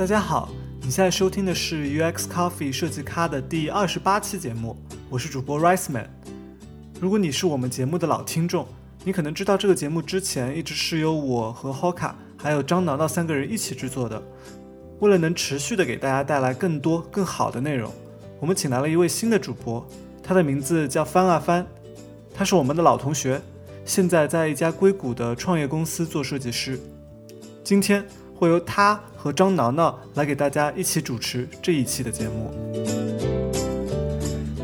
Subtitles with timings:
[0.00, 0.48] 大家好，
[0.80, 4.74] 你现在收听的是 UX Coffee 设计咖的第二十八期节目，
[5.10, 6.08] 我是主播 Rice Man。
[6.98, 8.66] 如果你是我们节目的老听众，
[9.04, 14.22] 你可能知道这个节目之前一直是由我和 Hoka 还有张挠挠三个人一起制作的。
[15.00, 17.92] 为了能持续的给大家带来更多更好的内容，
[18.40, 19.86] 我们请来了一位新的主播，
[20.22, 21.66] 他的名字叫翻啊翻，
[22.32, 23.38] 他是我们的老同学，
[23.84, 26.80] 现在在一家硅谷的创业公司做设计师。
[27.62, 28.02] 今天
[28.40, 32.50] 会由他和张挠挠来给大家一起主持这一期的节目。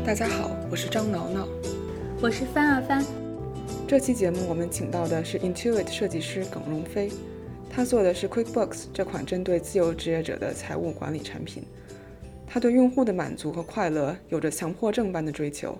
[0.03, 1.47] 大家好，我是张挠挠，
[2.19, 3.05] 我是翻啊翻。
[3.87, 7.11] 这期节目我们请到的是 Intuit 设计师耿荣飞，
[7.69, 11.63] 他做的是 QuickBooks 这款针对自由职业者的财务管理产品。
[12.47, 15.77] 他对用户的满足和快乐有着强迫症般的追求。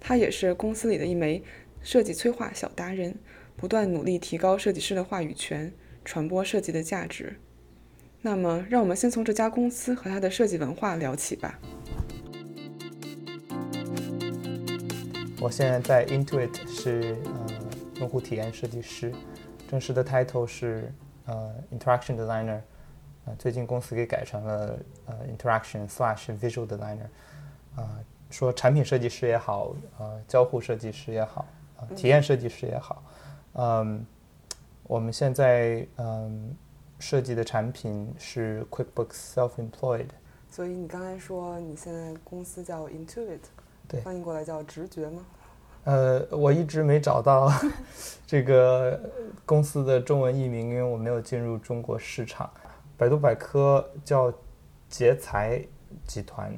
[0.00, 1.40] 他也是公司里的一枚
[1.82, 3.14] 设计催化小达人，
[3.54, 5.72] 不断努力提高设计师的话语权，
[6.04, 7.36] 传播设计的价值。
[8.20, 11.58] 那么，让我们先从这家公司和它的设计文化聊起吧。
[15.40, 17.46] 我现在在 Intuit 是呃
[17.96, 19.12] 用户体验设计师，
[19.68, 20.92] 正式的 title 是
[21.26, 22.60] 呃 Interaction Designer，
[23.24, 27.08] 呃最近公司给改成了呃 Interaction slash Visual Designer，
[27.74, 27.98] 啊
[28.30, 31.44] 说产品设计师也好，呃交互设计师也好，
[31.76, 33.02] 啊体验设计师也好，
[33.54, 34.06] 嗯
[34.84, 36.56] 我们现在嗯
[36.98, 40.08] 设计的产品是 QuickBooks Self-Employed，
[40.50, 43.40] 所以你刚才说你现在公司叫 Intuit，
[43.88, 45.24] 对翻译过来叫直觉吗？
[45.84, 47.50] 呃，我一直没找到
[48.24, 49.00] 这个
[49.44, 52.48] 公司的中文译名，因为我没有进入中国市场。
[52.96, 54.32] 百度百科叫
[54.88, 55.60] 捷财
[56.06, 56.56] 集团，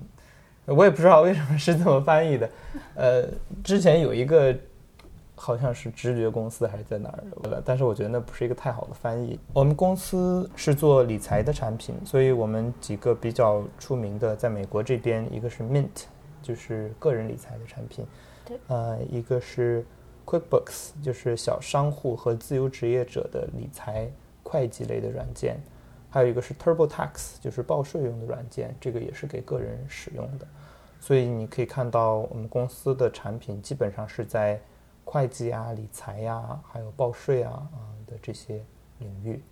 [0.67, 2.51] 我也不知道为什么是这么翻译的。
[2.95, 3.27] 呃，
[3.63, 4.55] 之前有一个
[5.37, 9.39] 好像是直觉公司还是在哪儿，但是我觉得那不是一个太好的翻译。
[9.53, 16.05] 我们公司是做理财的产品，所以我们几个比较出名的，在美国这边，一个是 Mint，
[16.41, 18.07] 就是个人理财的产品。
[18.45, 19.85] 对，呃，一个是
[20.25, 24.09] QuickBooks，就是小商户和自由职业者的理财
[24.43, 25.59] 会计类的软件，
[26.11, 30.47] 还有一个是 TurboTax，就是报税用的软件，这个也是给个人使用的。
[31.01, 34.61] 所以你可以看到，我们公司的产品基本上是在
[35.05, 38.65] 会计啊、理财呀、还有报税啊啊、的这些
[38.99, 39.43] 领域。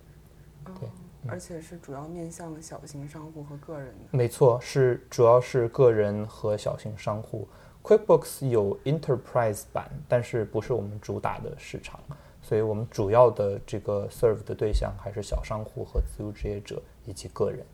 [0.65, 0.91] 对哦，
[1.27, 4.17] 而且是主要面向小型商户和个人的。
[4.17, 7.47] 没错，是主要是个人和小型商户。
[7.81, 11.99] QuickBooks 有 Enterprise 版，但是不是我们主打的市场，
[12.41, 17.65] 所以我们主要的这个 serve 的对象还是小商户和自由职业者以及个人。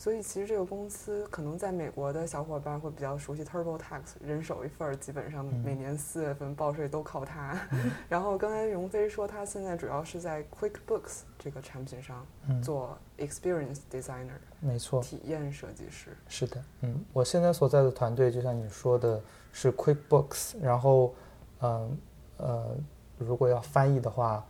[0.00, 7.60] 对，所以其实这个公司可能在美国的小伙伴会比较熟悉 TurboTax，人手一份儿，基本上每年四月份报税都靠它。
[8.08, 16.16] 然后刚才荣飞说他现在主要是在 QuickBooks 这个产品上嗯做 Experience Designer，没错，体验设计师。
[16.28, 19.20] 是的，嗯，我现在所在的团队就像你说的，
[19.52, 21.14] 是 QuickBooks，然后，
[21.60, 21.98] 嗯
[22.38, 22.76] 呃
[23.18, 24.42] 如果要翻译的话，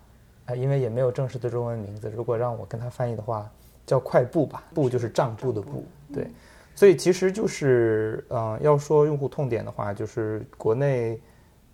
[0.47, 3.50] 呃，因为也没有正式的中文名字，如果让我跟他翻译的话，
[3.91, 5.84] 叫快步吧，步就是账簿的步，
[6.15, 6.31] 对，
[6.77, 11.21] 所以其实就是，呃，要说用户痛点的话，就是国内，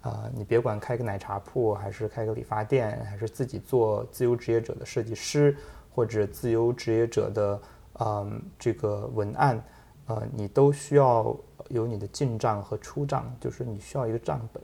[0.01, 5.55] 啊、你别管开个奶茶铺，还是开个理发店，还是自己做自由职业者的设计师，
[5.95, 7.61] 或者自由职业者的，
[8.01, 9.63] 嗯，这个文案，
[10.07, 11.37] 呃，你都需要
[11.69, 14.63] 有你的进账和出账，就是你需要一个账本。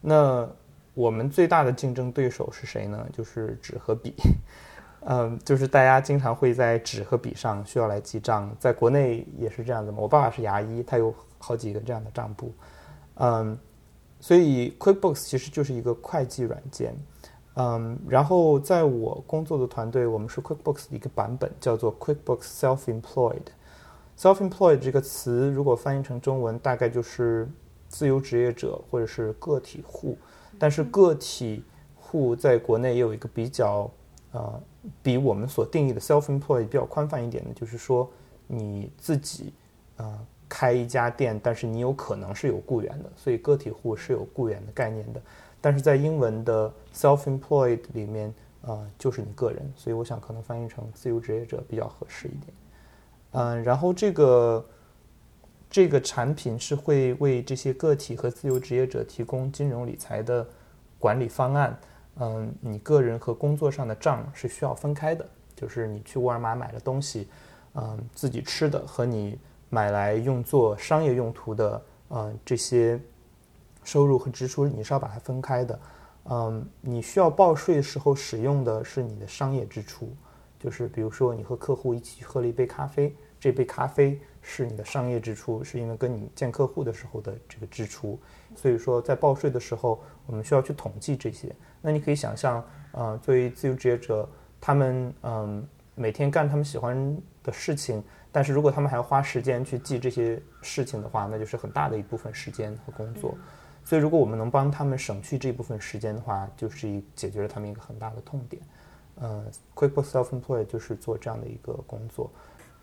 [0.00, 0.48] 那
[0.94, 3.06] 我们最大的竞争对手是谁呢？
[3.12, 4.16] 就是纸和笔。
[5.10, 9.98] 嗯，就是大家经常会在纸和笔上需要来记账，在国内也是这样的嘛。
[10.02, 12.52] 我爸爸是牙医，他有好几个这样的账簿。
[13.14, 13.58] 嗯，
[14.20, 16.94] 所以 QuickBooks 其实就是一个会计软件。
[17.54, 23.46] 嗯，然后在我工作的团队，我们是 QuickBooks 的一个版本，叫做 QuickBooks Self-Employed。
[24.18, 27.48] Self-employed 这个词如果翻译成中文，大概就是
[27.88, 30.18] 自由职业者或者是个体户。
[30.58, 33.90] 但是个体户在国内也有一个比较
[34.32, 34.60] 呃，
[35.02, 38.10] 比我们所定义的 self-employed 比较宽泛一点的，就是说
[38.46, 39.52] 你自己
[39.96, 45.22] 呃开一家店，但是你有可能是有雇员的，所以个体户是有雇员的概念的。
[45.60, 48.32] 但是在英文的 self-employed 里面，
[48.62, 52.52] 呃，就是你个人，所以我想可能翻译成自由职业者比较合适一点。
[53.32, 54.66] 嗯、然后这个
[55.68, 60.46] 这个产品是会为这些个体和自由职业者提供金融理财的
[60.98, 61.78] 管理方案。
[62.20, 67.28] 嗯，你个人和工作上的账是需要分开的，就是你去沃尔玛买的东西，
[67.74, 69.38] 嗯，自己吃的和你
[69.70, 73.00] 买来用作商业用途的，嗯，这些
[73.84, 75.78] 收入和支出你是要把它分开的。
[76.30, 80.14] 嗯，你需要报税的时候使用的是你的商业支出，
[80.58, 88.18] 就是比如说你和客户一起喝了一杯咖啡，这杯咖啡是你的商业支出，是因为跟你见客户的时候的这个支出。
[88.56, 91.54] 所以说在报税的时候，我们需要去统计这些。
[91.80, 94.28] 那你可以想象，呃，作为自由职业者，
[94.60, 98.02] 他们嗯每天干他们喜欢的事情，
[98.32, 103.36] 但是如果他们还要花时间去记这些事情的话，那就是很大的一部分时间和工作。
[103.84, 108.62] 所以如果我们能帮他们省去这部分时间的话，就是解决了他们一个很大的痛点。
[109.14, 109.44] 呃
[109.74, 112.30] ，QuickBooks Self-Employed 就是做这样的一个工作。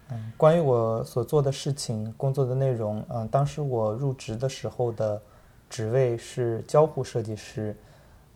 [0.09, 5.21] 嗯，关于我所做的事情、工作的内容，嗯，当时我入职的时候的
[5.69, 7.75] 职位是交互设计师。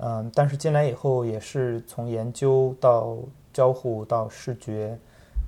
[0.01, 3.17] 嗯，但是进来以后也是从研究到
[3.51, 4.97] 交互到视觉，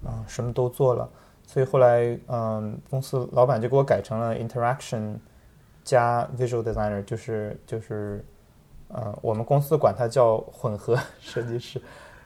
[0.05, 1.09] 嗯，什么都做了。
[1.47, 5.15] 所以后来，嗯，公司老板就给我改成了 interaction
[5.83, 8.23] 加 visual designer，就是就是，
[8.89, 11.81] 呃，我们公司管它叫混合设计师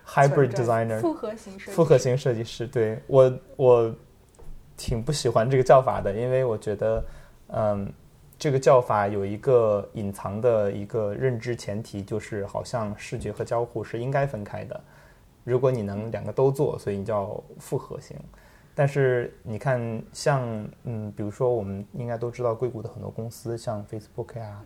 [0.06, 2.68] hybrid designer，复合型设复合型设计师。
[2.68, 3.96] 对我我
[4.78, 7.06] 挺不喜欢这个叫法的，因为我觉得，
[7.48, 7.94] 嗯。
[8.38, 14.80] 这个叫法有一个隐藏的一个认知前提，就是好像视觉和交互是应该分开的。
[15.46, 18.18] 如果你能两个都做，所以你叫复合型。
[18.76, 24.66] 但是你看，像嗯，比如说我们应该都知道硅谷的很多公司，像 Facebook 呀、啊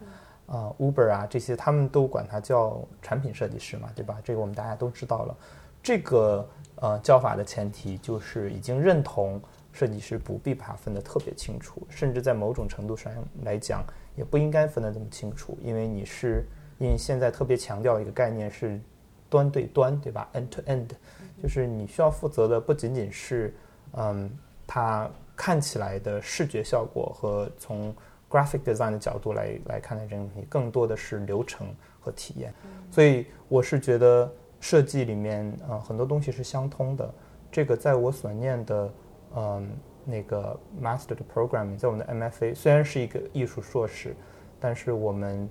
[0.50, 4.20] 啊 Uber 啊这些，他们都管它叫产品设计师嘛，对吧？
[4.24, 5.38] 这个我们大家都知道了。
[5.82, 9.42] 这个呃叫法的前提就是已经认同。
[9.72, 13.14] 设计师不必把它分得特别清楚，甚至在某种程度上
[13.44, 13.86] 来讲，
[14.16, 16.44] 也不应该分得这么清楚，因为你是，
[16.80, 18.82] 因为现在特别强调一个概念是
[19.30, 20.88] 端对端，对吧？end to end，
[21.42, 23.54] 就是你需要负责的不仅仅是，
[23.94, 24.30] 嗯，
[24.66, 27.96] 它看起来的视觉效果和从
[28.30, 31.68] graphic design 的角度来来看待这个问题，更多的是流程
[32.00, 32.54] 和体验。
[32.92, 37.14] 所以我是觉得设计里面，呃，很多东西是相通的。
[37.52, 38.94] 这个在我所念的。
[39.36, 39.70] 嗯，
[40.06, 44.16] 那个 master 的 programming 在我们的 MFA 虽然是一个艺术硕士，
[44.60, 45.48] 但是我们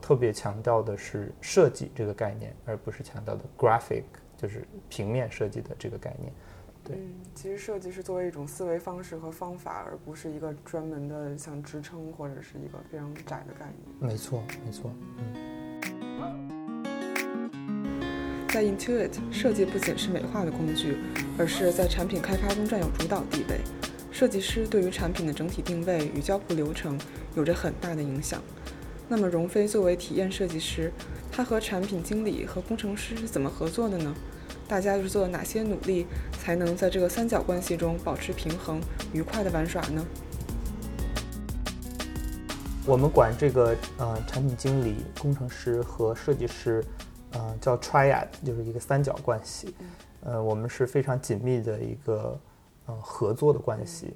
[0.00, 4.02] 特别强调的是设计这个概念，而不是强调的 graphic
[4.36, 6.32] 就是平面设计的这个概念。
[6.84, 6.96] 对，
[7.34, 14.10] 其实设计是作为一种思维方式和方法，而不是一个专门的像职称或者是一个非常窄的概念。
[14.10, 15.50] 没错，没错，嗯。
[18.48, 20.96] 在 Intuit，设计不仅是美化的工具，
[21.38, 23.60] 而是在产品开发中占有主导地位。
[24.10, 26.98] 设计师对于产品的整体定位与交付流程
[27.36, 28.42] 有着很大的影响。
[29.08, 30.92] 那么，荣飞作为体验设计师，
[31.30, 34.14] 他和产品经理和工程师是怎么合作的呢？
[34.70, 36.06] 大家又是做了哪些努力，
[36.38, 38.80] 才能在这个三角关系中保持平衡、
[39.12, 40.06] 愉快的玩耍呢？
[42.86, 46.84] 我们管这个呃，产品经理、工程师和设计师。
[47.32, 49.72] 呃，叫 triad，就是一个三角关系。
[50.24, 52.36] 呃，我们是非常紧密的一个
[52.86, 54.12] 呃合作的关系。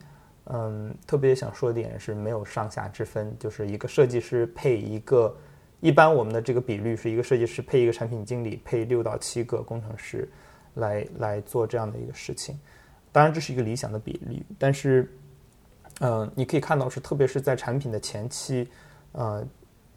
[0.47, 5.33] 嗯，特别想说的点是没有上下之分，就是一个设计师配一个，
[5.81, 10.29] 一般我们的这个比率是一个设计师配一个产品经理配六到七个工程师
[10.75, 12.59] 来来做这样的一个事情。
[13.13, 15.13] 当然这是一个理想的比例，但是
[16.01, 18.69] 嗯，你可以看到是特别是在产品的前期，
[19.13, 19.47] 呃。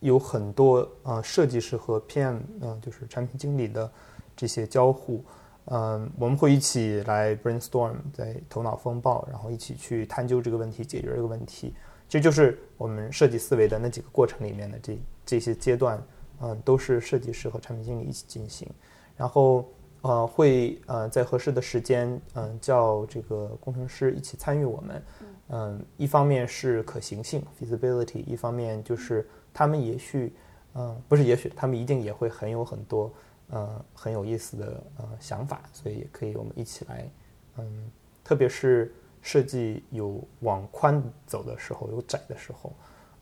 [0.02, 3.92] 有很多呃设计师和 PM，嗯，就是产品经理的
[4.36, 5.26] 这些交互，
[5.66, 11.74] 嗯，我们会一起来 brainstorm，在头脑风暴，然后一起去探究这个问题，解决这个问题。
[12.08, 16.00] 这就是我们设计思维的那几个过程里面的这这些阶段，
[16.42, 18.70] 嗯，都是设计师和产品经理一起进行。
[19.16, 19.68] 然后
[20.02, 25.04] 呃会呃在合适的时间，嗯，叫这个工程师一起参与我们，
[25.50, 29.28] 嗯，一方面是可行性 feasibility，一方面就是。
[29.54, 30.36] 他们也许，
[30.76, 33.12] 嗯，不是也许，他们一定也会很有很多，
[33.50, 37.10] 呃，很有意思的呃想法，所以也可以我们一起来，
[37.58, 37.92] 嗯，
[38.24, 42.72] 特别是设计有往宽走的时候，有窄的时候，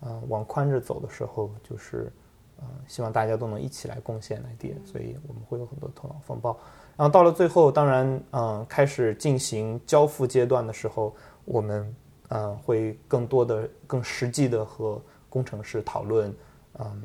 [0.02, 2.12] 嗯，往宽着走的时候，就是，
[2.58, 6.58] 呃，希望大家都能一起来贡献来点，所以我们会有很多头脑风暴。
[6.98, 11.96] 然后到了最后，当然，嗯，开始进行交付阶段的时候，我们，
[12.30, 15.02] 嗯，会更多的、更实际的和。
[15.28, 16.34] 工程师讨论，
[16.80, 17.02] 嗯，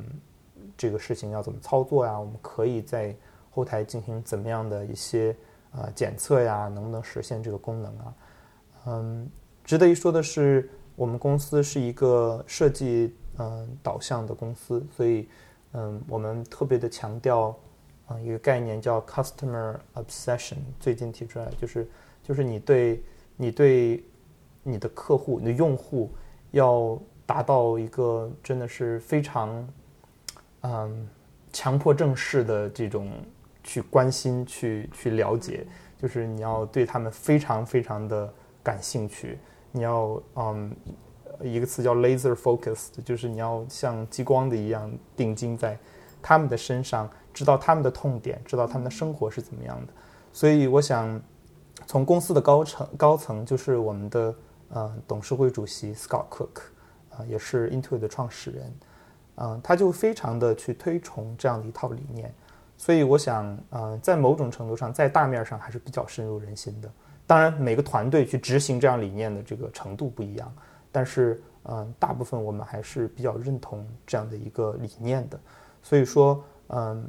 [0.76, 2.16] 这个事情要怎么操作呀？
[2.16, 3.12] 我们可以在
[3.50, 5.36] 后台进行怎么样的一些
[5.72, 6.68] 呃检测呀？
[6.68, 8.14] 能不能实现这个功能啊？
[8.86, 9.28] 嗯，
[9.64, 15.28] 值得一说的是，我们公司是一个设计嗯导向的公司，所以
[15.72, 17.56] 嗯，我们特别的强调
[18.06, 20.56] 啊一个概念叫 customer obsession。
[20.78, 21.88] 最近提出来就是
[22.22, 23.02] 就是你对
[23.36, 24.04] 你对
[24.62, 26.10] 你的客户、你的用户
[26.50, 27.00] 要。
[27.30, 29.68] 达到一个真的是非常，
[30.62, 31.08] 嗯，
[31.52, 33.12] 强迫症式的这种
[33.62, 35.64] 去关心、去去了解、
[35.96, 38.34] 就是你要对他们非常非常的
[38.64, 39.38] 感兴趣，
[39.70, 40.74] 你要嗯，
[41.42, 45.78] 一个词叫 laser focused，就是你要像激光的一样定睛在
[46.22, 49.92] 他们的身上，知道他们的痛点，知道他们的生活是怎么样的。
[50.32, 51.20] 所以我想，
[51.86, 54.34] 从公司的高层高层，就是我们的
[54.68, 56.60] 呃董事会主席 Scott Cook，
[57.10, 58.74] 啊，也是 Intuit 的创始人，
[59.36, 62.32] 嗯，他就非常的去推崇这样的一套理念。
[62.76, 66.90] 所以我想，呃，在某种程度上，在大面上还是比较深入人心的。
[67.26, 70.52] 当然，每个团队去执行这样理念的这个程度不一样，
[70.92, 75.38] 但是，嗯，大部分我们还是比较认同这样的一个理念的。
[75.82, 77.08] 所以说，嗯，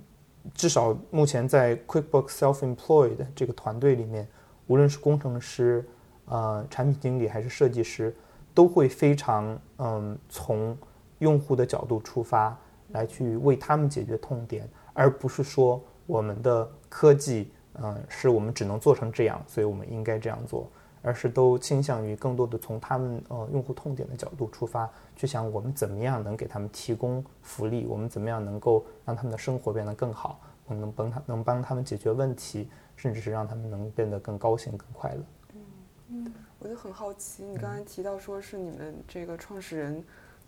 [0.53, 4.27] 至少目前在 QuickBooks Self-Employed 这个团队里面，
[4.67, 5.85] 无论是工程师、
[6.25, 8.15] 呃，产品经理还是设计师，
[8.53, 10.77] 都会非常，嗯，从
[11.19, 12.57] 用户的角度出发，
[12.89, 14.69] 来去为他们解决痛点。
[14.93, 20.69] 而不是说我们的科技，嗯，是我们只能做成这样，所以我们应该这样做，
[21.01, 35.23] 而是都倾向于更多的从他们呃用户痛点的角度出发，去想我们怎么样能给他们提供福利，我们怎么样能够让他们的生活变得更好，我们能帮他能帮他们解决问题，甚至是让他们能变得更高兴、更快乐。
[35.53, 35.61] 嗯
[36.09, 40.03] 嗯，我就很好奇，你刚才提到说是你们这个创始人。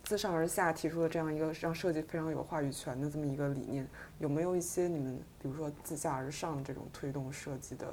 [0.06, 7.86] 自上而下提出了这样一个让设计非常有话语权的这么一个理念，有没有一些你们比如说自下而上这种推动设计的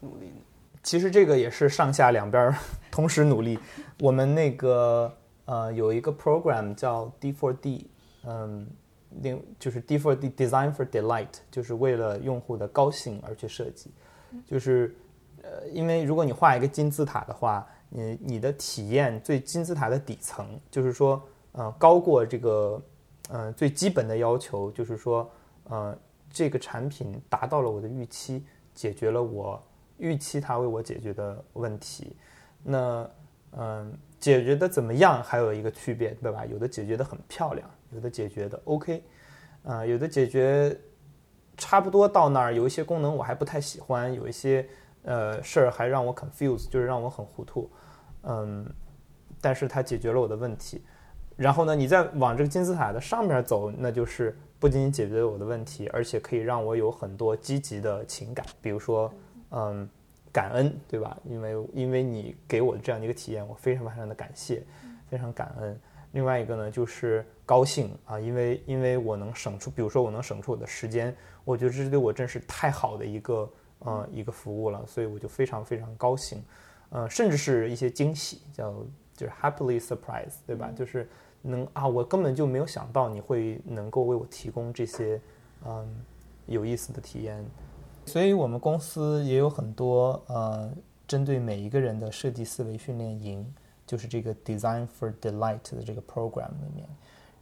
[0.00, 0.40] 努力呢？
[0.82, 2.54] 其实这个也是上下两边
[2.90, 3.58] 同时努力。
[4.00, 7.84] 我们那个呃有一个 program 叫 D4D，
[8.24, 8.66] 嗯，
[9.22, 13.90] 另就是 D4D Design for Delight，就是为了用户的高兴而去设计。
[14.46, 14.94] 就是
[15.42, 21.22] 呃，因为如果你画一个金字塔的话，你你的体验最金字塔的底层就是说。
[21.52, 22.80] 呃，高过这个，
[23.28, 25.28] 呃，最基本的要求就是说，
[25.64, 25.98] 呃，
[26.30, 29.60] 这个产品达到了我的预期，解决了我
[30.00, 32.16] 预期它为我解决的问题。
[32.62, 33.08] 那，
[33.52, 36.44] 嗯，解决的怎么样还有一个区别，对吧？
[36.44, 39.02] 有的解决的很漂亮，有的解决的 OK，
[39.64, 40.76] 啊，有的解决
[41.56, 44.66] 差不多到那儿，有一些功能我还不太喜欢，有一些
[45.04, 47.70] 呃事儿还让我 confuse，就是让我很糊涂，
[48.22, 48.66] 嗯，
[49.40, 50.82] 但是它解决了我的问题。
[51.36, 59.10] 然后呢，你再往这个金字塔的上面走，那就是不仅仅解决了我的问题，而且可以让我有很多积极的情感，比如说，
[59.50, 59.88] 嗯，
[60.32, 61.16] 感恩，对吧？
[61.24, 64.62] 因为因为你给我的这样的一个体验，我非常非常的感谢，
[65.08, 65.78] 非常感恩。
[66.12, 71.14] 另外一个呢，就是高兴啊，因为因为我能省出，比如说我能省出我的时间，
[71.44, 76.42] 我觉得这是对我真是太好的一个呃一个服务了，所以我就非常非常高兴，
[76.90, 78.72] 呃，甚至是一些惊喜，叫
[79.16, 80.72] 就是 happily surprise，对吧？
[80.76, 81.08] 就是。
[81.42, 85.18] 能啊，我根本就没有想到你会能够为我提供这些，
[85.64, 85.88] 嗯，
[86.44, 87.42] 有意思的体验。
[88.06, 90.70] 所以我们公司也有很多呃，
[91.06, 93.46] 针对每一个人的设计思维训练营，
[93.86, 96.88] 就是这个 Design for Delight 的这个 program 里面。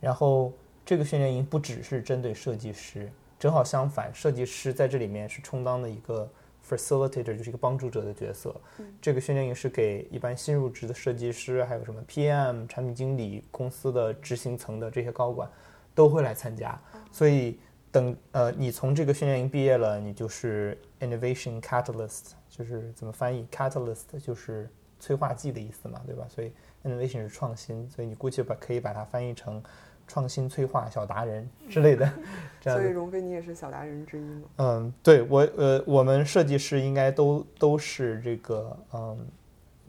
[0.00, 0.52] 然后
[0.84, 6.28] 这个训练营不只是针对设计师，正好相反，设计师在这里面是充当的一个。
[6.68, 8.54] Facilitator 就是一个帮助者的角色。
[9.00, 15.48] 这个训练营是给一般新入职的设计师，还有什么 PM、产品经理、公司的执行层的这些高管
[15.94, 16.78] 都会来参加。
[17.10, 17.58] 所以
[17.90, 24.68] 等呃你从这个训练营毕业了，你就是 Innovation Catalyst，就是怎么翻译 Catalyst 就是
[25.00, 26.26] 催化剂的意思嘛，对吧？
[26.28, 26.52] 所以
[26.84, 29.62] Innovation 是创新，所以你估计把可以把它翻译成。
[30.10, 32.10] 创新催化小达人之类的，
[32.62, 34.48] 这样所以荣飞你也是小达人之一吗？
[34.56, 39.26] 嗯，对我呃，我们设计师应该都都是这个嗯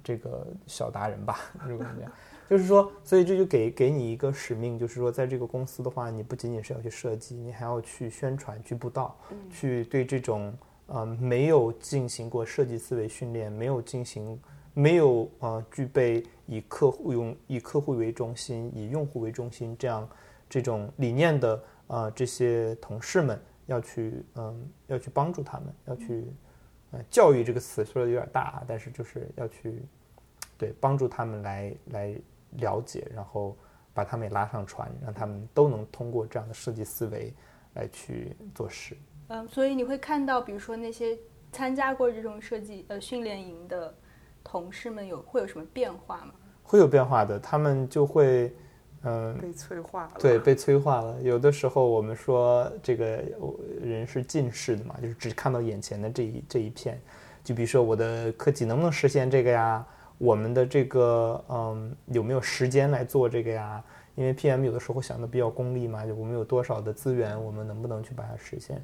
[0.04, 1.40] 这个小达人吧？
[1.66, 2.12] 如果这样，
[2.50, 9.16] 就是说，所以这就给给你一个使命，就是说，在这个公司的话，你不仅仅是要去设计，你还要去宣传、去布道，
[9.52, 10.54] 去对这种
[10.88, 14.40] 嗯没有进行过设计思维训练、没有进行。
[14.76, 20.08] 没有啊，具备以客户用以客户为中心、以用户为中心这样
[20.48, 26.24] 这种理念的啊，这些同事们要去嗯，要去帮助他们，要去
[26.92, 29.82] 呃教育这个词说的有点大啊，但是就是要去
[30.58, 32.16] 对帮助他们来来
[32.58, 33.58] 了解，然后
[33.94, 37.34] 把他们也拉上船，让他们都能通过这样的设计思维
[37.74, 38.98] 来去做事。
[39.28, 41.18] 嗯，所以你会看到，比如说那些
[41.52, 43.94] 参加过这种设计呃训练营的。
[44.42, 46.32] 同事们有会有什么变化吗？
[46.64, 48.56] 会有变化的，他们就会，
[49.04, 50.12] 嗯，被催化了。
[50.18, 51.22] 对，被催化了。
[51.22, 53.22] 有的时候我们说这个
[53.82, 57.00] 人是近视的嘛，就是只看到眼前的这一这一片。
[57.44, 59.86] 就比如说我的科技能不能实现这个呀？
[60.20, 63.84] 我们的这个嗯有没有时间来做这个呀？
[64.16, 68.84] 因为 PM 有的时候想的比较功利嘛，就我们有多少的资源，我们能不能去把它实现？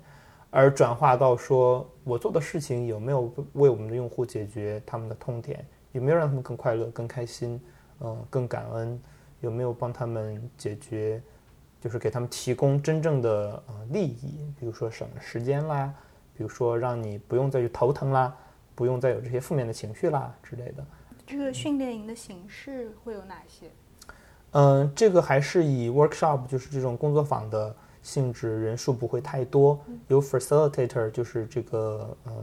[0.49, 7.61] 而转化到说我做的事情有没有为我们的用户解决他们的痛点，有没有让他们更快乐、更开心，
[7.99, 8.97] 嗯，更感恩，
[9.41, 11.21] 有没有帮他们解决，
[11.81, 15.93] 就是给他们提供真正的呃利益，比如说省时间啦，
[16.33, 18.33] 比如说让你不用再去头疼啦，
[18.73, 20.85] 不用再有这些负面的情绪啦之类的。
[21.25, 23.67] 这个训练营的形式会有哪些？
[24.51, 29.77] 嗯，这个还是以 workshop，就是这种工作坊的性质，人数不会太多。
[30.07, 32.33] 有 facilitator，就是这个嗯，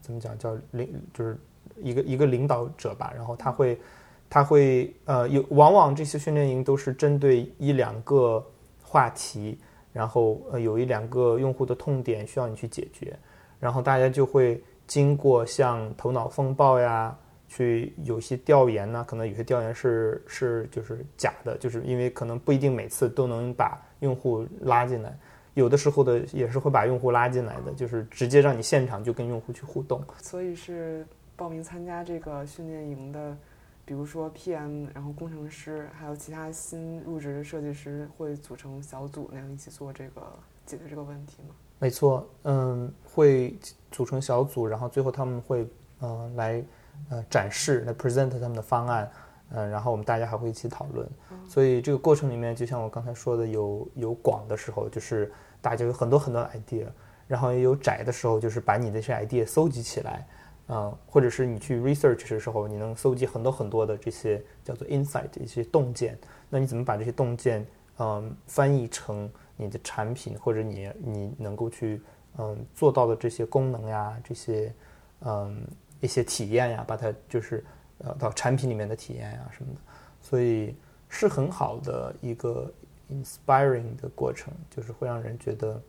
[0.00, 1.38] 怎么讲叫领，就是
[1.76, 3.12] 一个一个领导者吧。
[3.16, 3.80] 然后他会，
[4.28, 8.44] 他会呃有，往往这些训练营都是针对一两个
[8.82, 9.58] 话题，
[9.92, 13.16] 然后呃有一两个用户的痛点需要你去解决，
[13.58, 17.16] 然后大家就会经过像头脑风暴呀。
[17.54, 25.16] 去有些调研呢，可能有些调研是是就是假的，就是因为可能不一定每次都能把用户拉进来，
[25.54, 30.02] 有的时候的也是会把用户拉进来的，就是直接让你现场就跟用户去互动。
[30.20, 31.06] 所以是
[31.36, 33.36] 报名参加这个训练营的，
[33.84, 40.22] 比如说 PM，然后工程师，还有其他新入职的设计师会组成小组那样一起做这个
[40.66, 41.54] 解决这个问题吗？
[41.78, 43.56] 没错，嗯，会
[43.92, 45.68] 组成小组，然后最后他们会
[46.00, 46.60] 嗯来。
[47.10, 49.10] 呃，展示来 present 他们的方案，
[49.50, 51.06] 嗯，然后我们大家还会一起讨论，
[51.46, 56.86] 所以这个过程里面，就像我刚才说的，有有广的时候，就是大家有很多很多 idea，
[57.28, 60.26] 然后也有窄的时候，就是把你的这些 idea 搜集起来，
[60.68, 67.66] 嗯，或者是你去 research 的时候，你能搜集很多很多的这些叫做 insight 一些洞见，那你怎么把这些洞见，
[67.98, 72.00] 嗯，翻译成你的产品，或者你你能够去
[72.38, 74.74] 嗯做到的这些功能呀，这些
[75.20, 75.62] 嗯。
[76.04, 77.64] 一些体验呀，把它就是
[77.98, 79.80] 呃到产品里面的体验呀什么的，
[80.20, 80.76] 所以
[81.08, 82.70] 是很好的一个
[83.10, 85.82] inspiring 的过程，就是会让人觉得，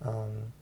[0.00, 0.52] 嗯，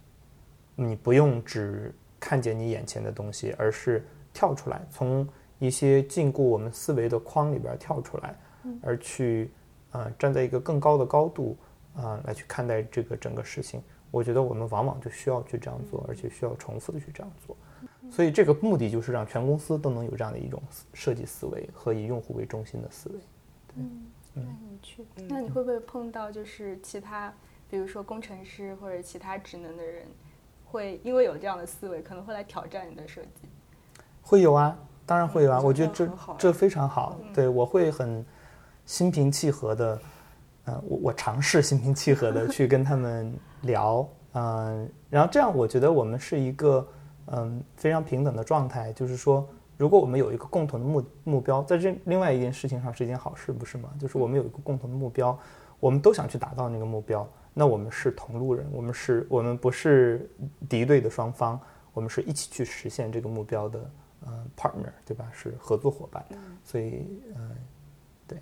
[0.77, 5.27] 你不用只看见你眼前的东西，而是跳出来，从
[5.59, 8.39] 一些禁锢我们思维的框里边跳出来，
[8.83, 9.51] 而去
[9.93, 11.57] 呃站在一个更高的高度
[11.97, 13.83] 啊来去看待这个整个事情。
[14.11, 17.57] 我觉得我们往往就需要去这样做，而且需要重复的去这样做。
[18.13, 23.15] 所以这个目的就是让全公司都能有这样的一种设计思维和以用户为中心的思维。
[23.77, 25.03] 嗯，那你去。
[25.31, 27.33] 那你会不会碰到就是其他，
[27.71, 30.05] 比如说工程师或者其他职能的人，
[30.67, 33.49] 会因为有这样的思维，可能会来挑战你的设计？
[34.21, 35.59] 会有啊，当然会有啊。
[35.63, 37.19] 我觉得这这非常好。
[37.33, 38.23] 对我会很
[38.85, 39.99] 心平气和的，
[40.67, 46.87] 呃，我我尝试心平气和的去跟他们聊，嗯，然后这样我觉得我们是一个。
[47.35, 53.91] 嗯，非常平等的状态，就是说，如果我们有一个共同的目目标，在这另外一件事情上是一件好事，不是吗？
[53.99, 55.37] 就是我们有一个共同的目标，
[55.81, 60.29] 我们都想去达到那个目标，那我们是同路人，我们是，我们不是
[60.69, 61.59] 敌对的双方，
[61.95, 63.91] 我们是一起去实现这个目标的，
[64.27, 65.27] 嗯，partner，对吧？
[65.33, 66.23] 是合作伙伴。
[66.63, 67.57] 所以，嗯，
[68.29, 68.39] 对。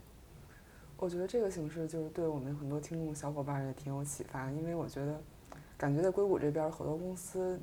[0.98, 5.14] 我觉得这个形式就是对我们很多听众小伙伴也挺有启发，因为我觉得，
[5.78, 7.56] 感觉在硅谷这边，好多公司。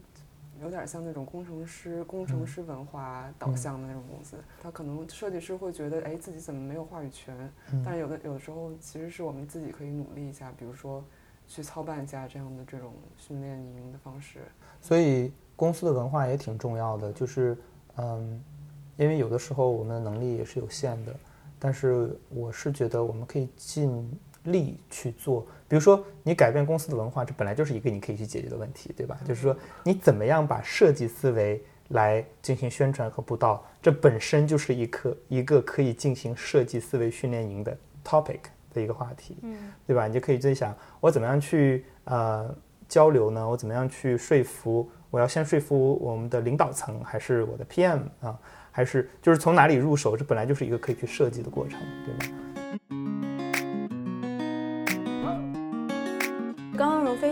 [0.62, 7.36] 有点像那种工程师、工程师文化导向的那种公司，他可能设计师会觉得，哎，自己怎么没有话语权？
[7.84, 11.04] 但是有的有的时候，其实是我们自己可以努力一下，比如说
[11.48, 14.40] 去操办一下这样的这种训练营的方式。
[14.82, 17.58] 所以公司的文化也挺重要的，就是
[17.98, 18.44] 嗯，
[18.98, 21.16] 因为有的时候我们的能力也是有限的，
[21.60, 24.12] 但是我是觉得我们可以尽。
[24.48, 29.18] 力去做，比如说你改变公司的文化，这本来就是一个你可以去解决的问题，对吧？
[29.26, 38.40] 就是说你怎么样把设计思维来进行宣传和布道，这本身就是一课一个可以进行设计思维训练营的 topic
[38.74, 40.08] 的一个话题，嗯，对吧？
[40.08, 42.54] 你就可以在想，我怎么样去呃
[42.88, 43.48] 交流呢？
[43.48, 44.90] 我怎么样去说服？
[45.10, 48.38] 我要先说服我们的领导层，还是我的 PM 啊？
[48.72, 50.16] 还是就是从哪里入手？
[50.16, 52.37] 这本来就是一个可以去设计的过程，对吧？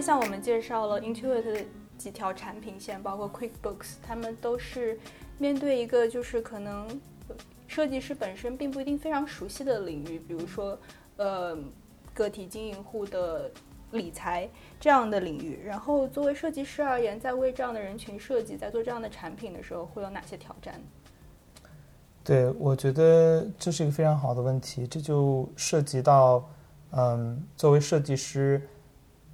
[0.05, 1.65] 向我们介绍了 Intuit 的
[1.97, 4.99] 几条产品线，包括 QuickBooks，他们都是
[5.39, 6.87] 面对一个就是可能
[7.65, 10.77] 设计师本身并不一定非常熟悉的领域，比如说
[11.17, 11.57] 呃
[12.13, 13.49] 个体经营户的
[13.93, 14.47] 理财
[14.79, 15.59] 这样的领域。
[15.65, 20.79] 然后作为设计师而言，在为这样的人群设计，在做这样的产品的时候，会有哪些挑战？
[22.23, 26.47] 对，我觉得这是一个非常好的问题，这就涉及到
[26.91, 28.61] 嗯，作为设计师。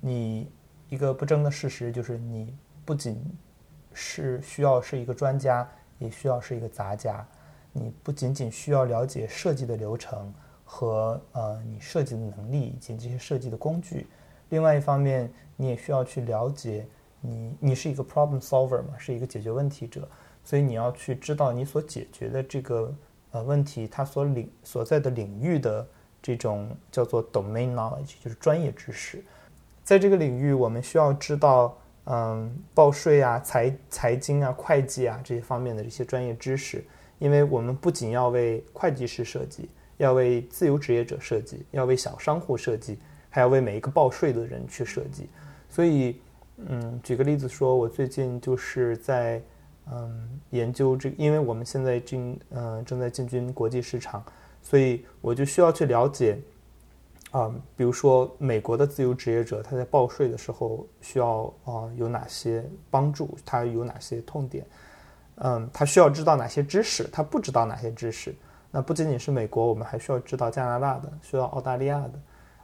[0.04, 0.50] 你
[0.92, 3.18] 一个不争的事实就是，你不仅
[3.94, 5.66] 是需要是一个专家，
[6.00, 7.26] 也需要是一个杂家。
[7.72, 10.34] 你不仅仅需要了解设计的流程
[10.66, 14.06] 和呃你设计的能力以及这些设计的工具，
[14.50, 16.86] 另外一方面，你也需要去了解
[17.22, 20.06] 你你是一个 problem solver 嘛，是一个解决问题者，
[20.44, 22.94] 所以你要去知道你所解决的这个
[23.32, 25.88] 呃问题，它所领所在的领域的
[26.22, 29.24] 这种叫做 domain knowledge，就是专业知识。
[29.92, 36.82] 在这个领域，我们需要知道，嗯，报税啊、财财经啊、会计啊这些方面的这些专业知识，
[37.20, 43.00] 因为我们不仅要为会计师设计，要为自由职业者设计，要为小商户设计，
[43.30, 45.28] 还要为每一个报税的人去设计，
[45.70, 46.22] 所以。
[46.70, 49.42] 嗯，举个例子说，我最近就是在
[49.92, 54.24] 嗯研究这，因为我们现在进嗯正在进军国际市场，
[54.62, 56.40] 所以我就需要去了解
[57.32, 64.66] 啊，比如说美国的自由职业者他在报税的时候需要啊有哪些帮助，他有哪些痛点，
[65.36, 68.36] 嗯，他需要知道哪些知识，他不知道哪些知识。
[68.70, 72.14] 那不仅仅是美国，我们还需要知道加拿大的，需要澳大利亚的，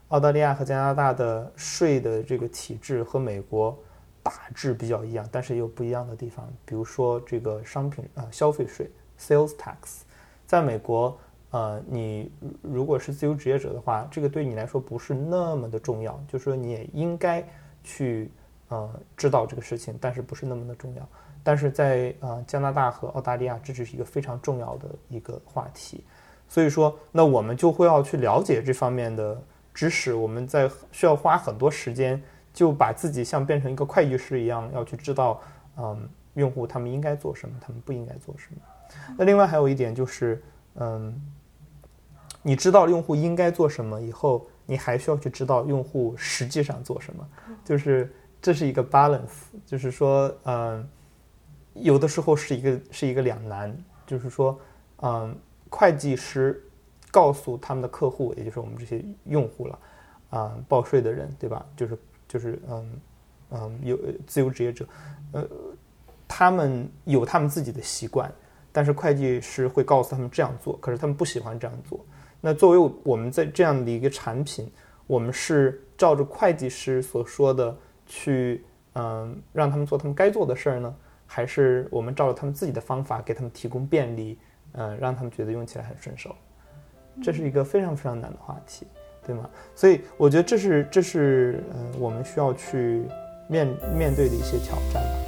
[0.10, 3.78] 澳大利亚和加拿大的税的这个体制和美国。
[4.24, 6.46] 大致比较一样，但是也有不一样的地方。
[6.66, 10.02] 比如说这个商品啊，消费税 （sales tax），
[10.46, 11.18] 在美国，
[11.52, 12.32] 呃，你
[12.62, 17.44] 如果是自由职业者的话，这个对你来说不是那么的重要，就是说你也应该
[17.84, 18.30] 去
[18.70, 21.10] 呃知道这个事情，但是不是那么的重要。
[21.44, 26.04] 但是在呃加拿大和澳大利亚，这只是一个非常重要的一个话题。
[26.48, 29.42] 所以说，那我们就会要去了解这方面的
[29.74, 32.22] 知识，我们在需要花很多时间。
[32.54, 35.40] 就把自己像变成一个会计师一样，要去知道，
[35.78, 38.60] 嗯，用户他们应该做什么，他们不应该做什么。
[39.16, 40.42] 那另外还有一点就是，
[40.78, 41.14] 嗯，
[42.42, 47.28] 你知道用户应该做什么以后，你还需要去知道用户实际上做什么，
[47.64, 50.88] 就是这是一个 balance，就是说，嗯，
[51.74, 54.60] 有的时候是一个是一个两难，就是说，
[55.02, 55.36] 嗯，
[55.70, 56.64] 会计师
[57.12, 59.80] 告诉他们的客户，也就是我们这些用户了，
[60.30, 61.66] 啊，报税的人，对吧？
[61.76, 61.98] 就是。
[62.30, 63.02] 就是嗯
[63.52, 64.86] 嗯，有自由职业者，
[65.32, 65.48] 呃，
[66.28, 68.30] 他们有他们自己的习惯，
[68.78, 72.00] 但是会计师会告诉他们这样做，可是他们不喜欢这样做。
[72.40, 74.72] 那作为我们在这样的一个产品，
[75.08, 78.64] 我们是照着会计师所说的去
[78.94, 84.38] 嗯让他们做他们该做的事儿呢，还是我们照着他们自己的方法给他们提供便利，
[84.74, 86.36] 嗯，让他们觉得用起来很顺手？
[87.24, 88.86] 这是一个非常非常难的话题。
[89.26, 89.50] 对吗？
[89.76, 93.04] 所以我觉得这是这是嗯，我们需要去
[93.50, 95.27] 面面对的一些挑战吧。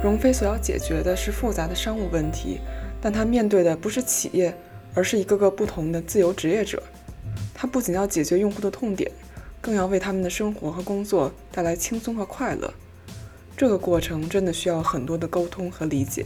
[0.00, 2.60] 荣飞所要解决的是复杂的商务问题，
[3.00, 4.56] 但他面对的不是企业，
[4.94, 6.80] 而是一个个不同的自由职业者。
[7.52, 9.10] 他不仅要解决用户的痛点，
[9.60, 12.72] 更要为他们的生活和工作带来轻松和快乐。
[13.56, 16.24] 这个过程真的需要很多的沟通和理解。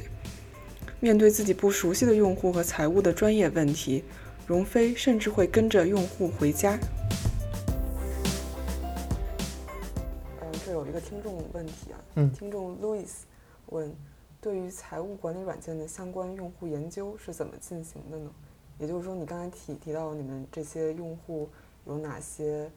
[1.01, 4.05] 面对自己不熟悉的用户和财务的专业问题。
[4.45, 6.77] 荣飞甚至会跟着用户回家。
[10.41, 13.07] 嗯，这有一个听众问题啊，嗯，听众 Louis
[13.67, 13.95] 问：
[14.41, 18.31] 对于财务管理软件的相关用户研究是怎么进行的呢？
[18.79, 21.49] 也就是说，你刚才提提到你们这些用户
[21.87, 22.71] 有哪些？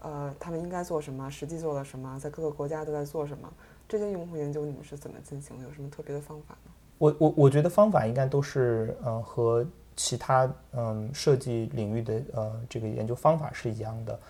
[0.00, 1.30] 呃，他们应该做什么？
[1.30, 2.18] 实际做了什么？
[2.18, 3.52] 在各个国家都在做什么？
[3.88, 5.64] 这些用户研究你们是怎么进行的？
[5.64, 6.72] 有什么特别的方法呢？
[6.98, 9.66] 我我我觉得方法应该都是呃和。
[9.96, 14.20] 其他嗯设计领域的呃这个研究方法是一样的，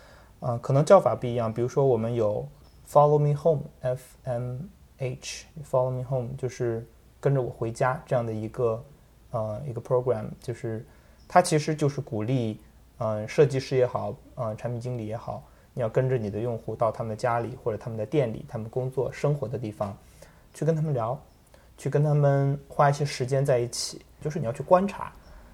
[0.41, 1.53] 嗯可能叫法不一样。
[1.53, 2.45] 比如说我们有
[2.89, 4.57] Follow Me Home，F M
[5.01, 6.87] H，Follow Me Home 就是
[7.19, 8.83] 跟着我回家这样的一个
[9.31, 10.85] 呃一个 program，就是
[11.27, 12.61] 它其实就是鼓励
[12.99, 19.97] 嗯设计师也好，嗯产品经理也好，你要跟着你的用户到他们的家里或者他们的店里，他们工作生活的地方，
[20.53, 21.19] 去跟他们聊，
[21.77, 25.11] 去跟他们花一些时间在一起，就是你要去观察。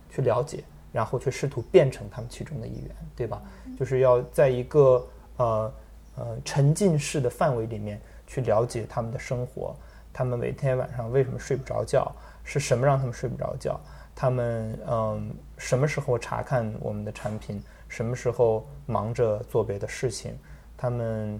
[0.09, 3.41] 去了解，然后去试图变成他们其中的一员，对吧？
[3.77, 5.05] 就是要在一个
[5.35, 5.73] 呃
[6.15, 9.75] 呃沉浸式的范围里面去了解他们的生活，
[10.13, 12.13] 他们每天晚上为什么睡不着觉，
[12.43, 13.79] 是什么让他们睡不着觉？
[14.13, 20.37] 他们嗯什么时候查看我们的产品，什么时候忙着做别的事情？
[20.75, 21.39] 他们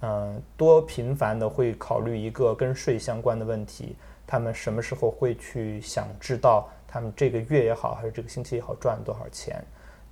[0.00, 3.96] 嗯多频繁的会考虑一个跟税相关的问题？
[4.26, 6.68] 他们什么时候会去想知道？
[6.86, 9.62] 他们这个月也好，还是这个星期也好，赚了多少钱？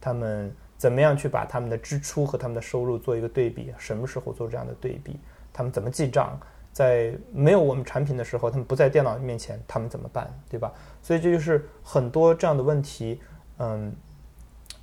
[0.01, 3.73] 他们怎么样去把他们的支出和他们的收入做一个对比？
[3.79, 5.21] 什么时候做这样的对比？
[5.57, 6.38] 他们怎么记账？
[6.71, 10.31] 在没有我们产品的时候，他们不在电脑面前，他们怎么办？
[10.51, 10.71] 对吧？
[11.03, 13.21] 所以这就是很多这样的问题。
[13.59, 13.90] 嗯，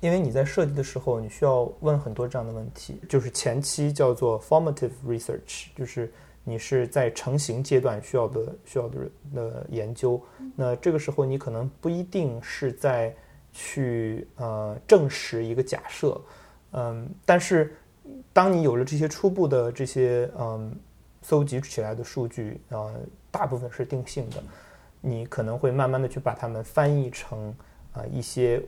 [0.00, 6.12] 因为你在设计的时候，你需要问很多这样的问题，就是前期叫做 formative research，就是。
[6.46, 10.22] 你是在成型阶段需要的需要的的研究，
[10.54, 13.16] 那这个时候你可能不一定是在
[13.50, 16.20] 去呃证实一个假设，
[16.72, 17.74] 嗯，但是
[18.34, 20.76] 当你有了这些初步的这些嗯
[21.22, 22.92] 搜集起来的数据，呃，
[23.30, 24.42] 大部分是定性的，
[25.00, 27.54] 你可能会慢慢的去把它们翻译成
[27.92, 28.60] 啊一些，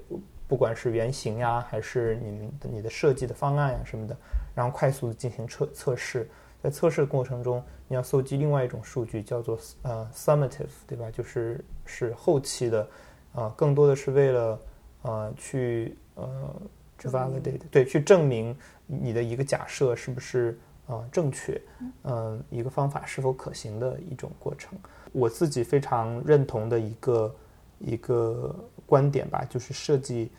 [0.48, 4.16] 不管是原型呀，还是你们的你的设计的方案呀什么的，
[4.54, 6.26] 然后快速的进行测测试。
[6.62, 11.10] 在测试的过程中，你要搜集另外一种数据，叫做呃 summative，对吧？
[11.10, 12.88] 就是是后期的，
[13.34, 14.60] 啊，更多的是为了
[15.02, 16.54] 呃去呃
[16.98, 21.60] validate，对，去证明你的一个假设是不是呃正确，
[22.04, 24.78] 嗯，一个方法是否可行的一种过程。
[25.12, 27.34] 我自己非常认同的一个
[27.78, 28.54] 一个
[28.86, 30.30] 观点吧，就是设计，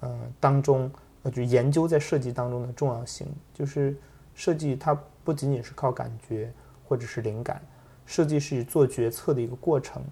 [0.00, 0.90] 呃当中，
[1.22, 3.96] 呃就研究在设计当中的重要性，就是
[4.34, 4.98] 设计它。
[5.24, 6.52] 不仅仅是靠感觉
[6.86, 7.58] 或者是灵感，
[8.04, 10.04] 设计是做决策的一个过程，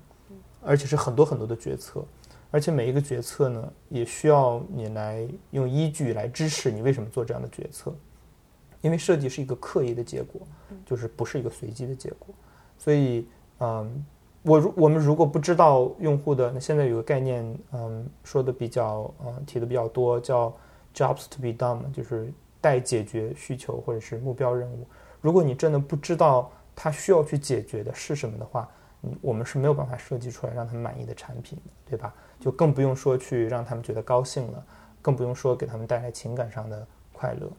[0.64, 2.02] 而且是很多很多的决策，
[2.52, 7.92] 而且每一个决策呢，也需要你来用依据来支持你为什么做这样的决策，
[8.82, 10.42] 因为设计是一个刻意的结果，
[10.84, 12.28] 就是不是一个随机的结果，
[12.76, 13.26] 所以，
[13.58, 14.04] 嗯，
[14.42, 20.54] 我如我们如果不知道用户的，那现在有个概念，嗯，说的比较，嗯，提的比较多，叫
[20.94, 24.86] jobs to be done，就是待解决需求或者是目标任务。
[25.22, 28.81] 如果你真的不知道他需要去解决的是什么的话，嗯，
[29.20, 32.14] 我们是没有办法设计出来让他们满意的产品的，对吧？
[32.38, 34.64] 就更不用说去让他们觉得高兴了，
[35.00, 37.50] 更不用说给他们带来情感上的快乐。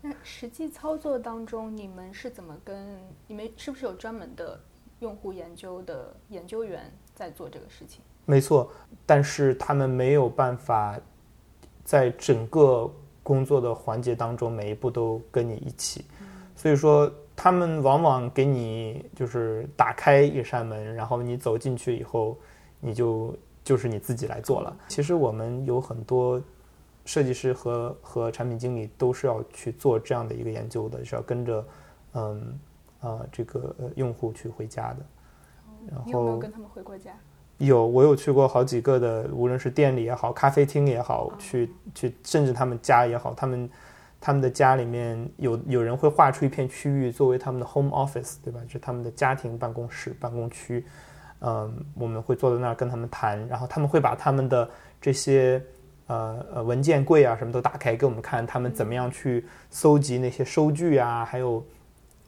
[0.00, 4.58] 那实际操作当中，你们是怎么跟你们是不是有专门的
[5.00, 8.00] 用户研究的研究员在做这个事情？
[8.24, 8.70] 没错，
[9.04, 10.98] 但是他们没有办法
[11.84, 12.90] 在整个
[13.22, 16.04] 工作的环节当中每一步都跟你一起。
[16.54, 22.36] 所以说，他们往往给你就是打开一扇门，然后你走进去以后，
[22.80, 24.76] 你就就是你自己来做了。
[24.88, 26.38] 其实我们有很多
[27.06, 31.66] 设计师和和产品经理都是要去做这样的一个研究的，是要跟着
[32.12, 32.60] 嗯
[33.00, 34.96] 啊这个用户去回家的。
[35.90, 37.10] 然后有没有跟他们回过家？
[37.56, 43.66] 有，我有去过好几个的，无论是店里也好，咖啡厅也好，去去甚至他们家也好，他们。
[44.20, 48.60] 他们的家里面有有人会划出一片区域作为他们的 home office，对吧？
[48.66, 50.84] 就是他们的家庭办公室、办公区。
[51.40, 54.68] 嗯，我们会坐在那儿跟他们谈，然后他们会把他们的
[55.00, 55.62] 这些
[56.06, 61.64] 呃呃文件柜啊什么都打开给我们看，他们怎么样去搜集那些收据啊，还有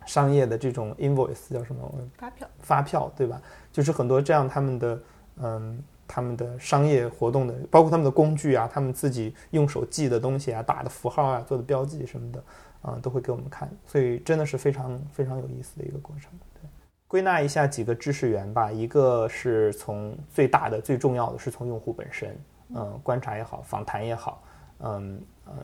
[0.07, 1.94] 商业的这种 invoice 叫什么？
[2.16, 2.48] 发票。
[2.61, 3.38] 发票，对吧？
[3.70, 4.98] 就是很多这样他们的
[5.42, 5.83] 嗯。
[6.14, 12.44] 他们的商业活动的，包括他们的工具啊，他们自己用手记的东西啊，打的符号啊，做的标记什么的，
[12.83, 16.31] 啊，都会给我们看，所以真的是非常非常有意思的一个过程。
[16.53, 16.68] 对，
[17.09, 22.37] 归纳一下几个知识源吧，一个是从最大的、最重要的是从用户本身，
[22.75, 24.42] 嗯，观察也好，访谈也好，
[24.81, 25.55] 嗯呃，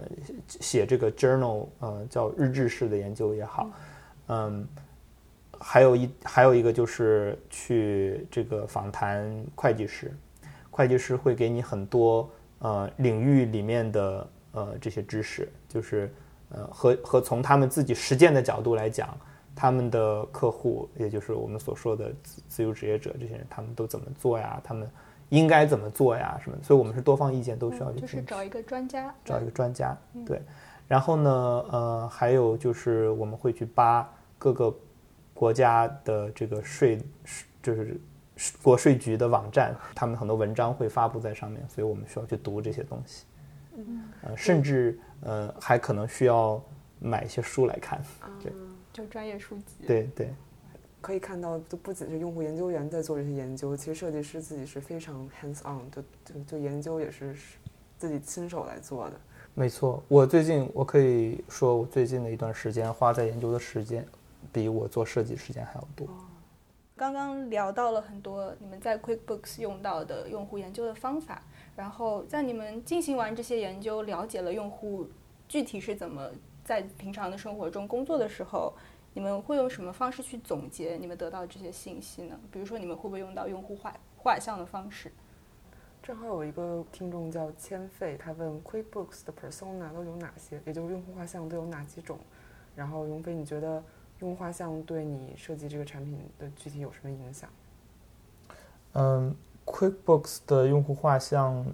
[0.49, 3.71] 写这个 journal，嗯，叫日志式的研究也好，
[4.29, 4.67] 嗯，
[5.61, 10.11] 还有一还有一个就是去这个访谈会计师。
[10.79, 16.09] 会计师会给你很多呃领域里面的呃这些知识，就是
[16.51, 19.09] 呃和和从他们自己实践的角度来讲，
[19.57, 24.61] 他们的客户，也就是我们所说的自自由职业者这些人，他们都怎么做呀？
[24.63, 24.89] 他们
[25.31, 26.39] 应该怎么做呀？
[26.41, 26.57] 什么？
[26.63, 30.41] 所以我们是多方意见都需要去就是找一个专家，找一个专家，对。
[30.87, 31.31] 然后呢，
[31.73, 34.73] 呃，还有就是我们会去扒各个
[35.35, 37.01] 国家的这个税，
[37.61, 38.01] 就是。
[38.63, 43.25] 国税局的网站，他们很多文章会发布在上面，所以我们需要去读这些东西。
[43.77, 46.63] 嗯，呃，甚至呃，还可能需要
[47.01, 48.03] 买一些书来看。
[48.43, 48.53] 对，
[48.93, 49.87] 就专业书籍。
[49.87, 50.35] 对对，
[51.01, 57.35] 可以看到，就不仅是用户研究员在做这些研究，其实设计师自己是非常 hands on，就就就研究也是
[57.99, 59.15] 自己亲手来做的。
[59.55, 64.07] 没错，我最近我可以说，我最近的一段时间花在研究的时间，
[64.53, 66.07] 比我做设计时间还要多。
[66.99, 71.41] 刚刚聊到了很多你们在 QuickBooks 用到的用户研究的方法，
[71.77, 75.09] 然后在你们进行完这些研究，了解了用户
[75.47, 76.29] 具体是怎么
[76.65, 78.75] 在平常的生活中工作的时候，
[79.15, 82.39] 你们会用什么方式去总结你们得到这些信息呢？
[82.51, 85.13] 比如说，你们会不会用到用户画画像的方式？
[86.03, 92.19] 正好有一个听众叫千费，他问 QuickBooks 的 Persona 都有哪些，也就是用户画像都有哪几种？
[92.75, 93.81] 然后荣飞，你觉得？
[94.21, 97.49] 用户画像对你设计这个产品的具体有什么影响？
[98.95, 99.33] 嗯
[99.65, 101.65] ，QuickBooks 的用户画像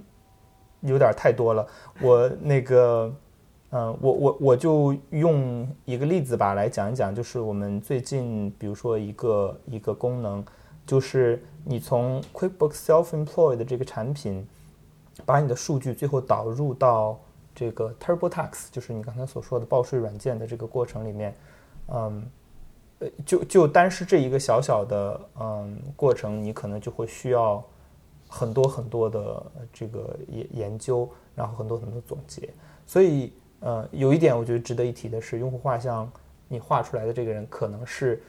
[0.83, 1.67] 有点太多了。
[2.03, 3.11] 我那个，
[3.71, 10.45] 嗯，我我我就用一个例子吧来讲一讲，就是我们最近，比如说一个一个功能，
[10.85, 14.47] 就是你从 QuickBooks Self-Employed 这个产品，
[15.25, 17.19] 把你的数据最后导入到
[17.55, 21.35] 这个 TurboTax，就是你刚才所说的报税软件的这个过程里面。
[21.89, 22.27] 嗯，
[23.01, 27.63] 呃，就就单是这一个小小的嗯过程，你可能就会需要
[28.27, 32.49] 很多很多的这个研研究，然后很多很多总结。
[32.87, 36.11] 所以呃，有一点我觉得值得一提的是，用户画像
[36.49, 38.23] 你画出来的这个人可能是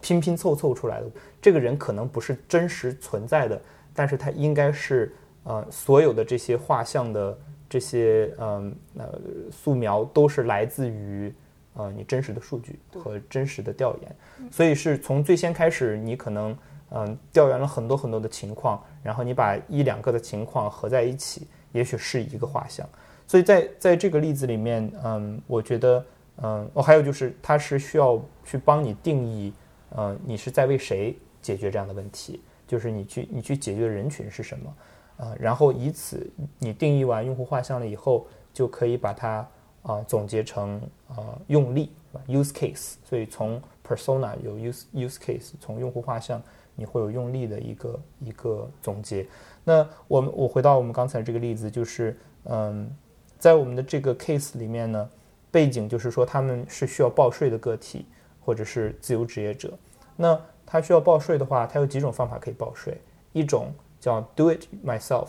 [0.00, 1.06] 拼拼凑凑出来的，
[1.42, 3.60] 这个人可能不是真实存在的，
[3.92, 7.38] 但是他应该是呃所有的这些画像的
[7.68, 9.20] 这些嗯呃
[9.52, 11.34] 素描都是来自于。
[11.74, 14.16] 呃，你真实的数据和真实的调研，
[14.50, 16.56] 所以是从最先开始，你可能
[16.90, 22.88] 嗯调研了很多很多的情况，然后你把一两个的情况合在一起，也许是一个画像。
[23.26, 26.06] 所以在在这个例子里面，嗯，我觉得，
[26.42, 29.52] 嗯，哦，还有就是，它是需要去帮你定义，
[29.90, 34.74] 呃，你是在为谁解决这样的问题，就是你去你去解决的人群是什么，
[35.16, 39.44] 呃，然后以此你定义完用户画像了以后，就可以把它。
[39.84, 41.92] 啊，总结成呃用例
[42.26, 46.42] ，use case，所以从 persona 有 use use case，从用户画像
[46.74, 49.26] 你会有用例的一个一个总结。
[49.62, 52.90] 那我们我回到我们刚才这个例子，就是嗯，
[53.38, 55.08] 在我们的这个 case 里面呢，
[55.50, 58.06] 背景就是说他们是需要报税的个体
[58.44, 59.72] 或者是自由职业者。
[60.16, 63.00] 那他需要报税的话，他有几种方法可以报税，
[63.32, 65.28] 一种叫 do it myself，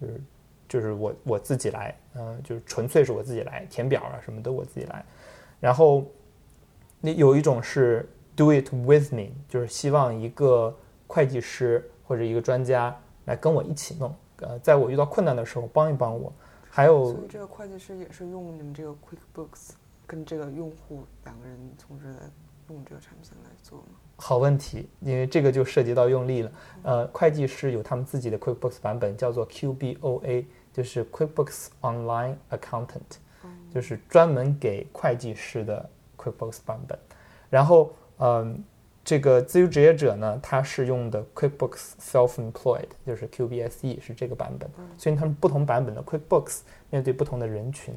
[0.00, 0.20] 就是。
[0.68, 5.04] 就是我我自己来，嗯，就是纯粹是我自己来填表啊，什么都我自己来。
[5.60, 6.04] 然后，
[7.00, 12.94] 那有一种是 do it with me，就是希望一个会计师或者一个专家
[13.24, 16.32] 来跟我一起弄，呃，在我遇到困难的时候帮一帮我。
[16.68, 19.70] 还有，所以这个会计师也是用你们这个 QuickBooks
[20.06, 22.20] 跟这个用户两个人同时在
[22.68, 23.84] 用这个产品来做吗？
[24.16, 26.52] 好问题，因为这个就涉及到用力了。
[26.82, 30.44] 呃，会计师有他们自己的 QuickBooks 版本，叫做 QBOA。
[30.72, 33.18] 就是 QuickBooks Online Accountant，
[33.72, 36.98] 就是专门给会计师的 QuickBooks 版本。
[37.50, 38.64] 然后，嗯，
[39.04, 44.70] 这个自由职业者呢，他是用的 QuickBooks Self-Employed，就是 QBSE 是这个版本。
[44.96, 47.94] 所以他们不同版本的 QuickBooks 面对不同的人群。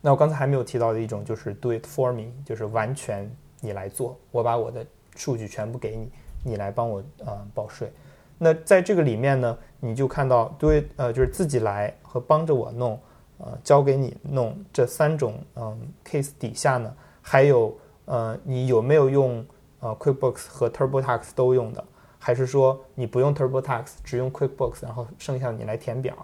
[0.00, 3.28] 那我刚才还没有提到的一种就是 Do It For Me，就是完全
[3.60, 6.08] 你来做，我把我的数据全部给你，
[6.44, 7.90] 你来帮我呃报税。
[8.38, 13.00] 那在这个里面呢，你就看到对呃，就是自己来和帮着我弄，
[13.38, 19.42] 呃，交给你弄这三种嗯 case 底下呢，还有呃，你有没有用
[19.80, 21.82] 呃 QuickBooks 和 TurboTax 都用的，
[22.18, 26.14] 还是说你不用 TurboTax 只用 QuickBooks，然后剩下你来填表，